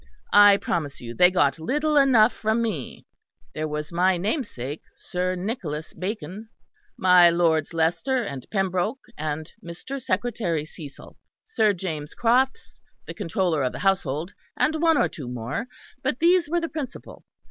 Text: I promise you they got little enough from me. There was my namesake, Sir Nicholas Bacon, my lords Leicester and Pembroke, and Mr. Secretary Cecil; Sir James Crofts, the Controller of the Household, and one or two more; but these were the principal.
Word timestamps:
I 0.33 0.57
promise 0.57 0.99
you 0.99 1.13
they 1.13 1.29
got 1.29 1.59
little 1.59 1.95
enough 1.95 2.33
from 2.33 2.59
me. 2.59 3.05
There 3.53 3.67
was 3.67 3.93
my 3.93 4.17
namesake, 4.17 4.81
Sir 4.97 5.35
Nicholas 5.35 5.93
Bacon, 5.93 6.49
my 6.97 7.29
lords 7.29 7.71
Leicester 7.71 8.23
and 8.23 8.47
Pembroke, 8.51 9.01
and 9.15 9.53
Mr. 9.63 10.01
Secretary 10.01 10.65
Cecil; 10.65 11.15
Sir 11.45 11.73
James 11.73 12.15
Crofts, 12.15 12.81
the 13.05 13.13
Controller 13.13 13.61
of 13.61 13.73
the 13.73 13.77
Household, 13.81 14.33
and 14.57 14.81
one 14.81 14.97
or 14.97 15.07
two 15.07 15.27
more; 15.27 15.67
but 16.01 16.17
these 16.17 16.49
were 16.49 16.61
the 16.61 16.67
principal. 16.69 17.23